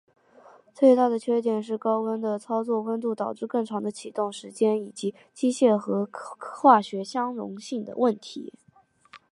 [0.73, 8.51] 最大的缺点是高温的操作温度导致更长的启动时间以及机械和化学相容性的问题。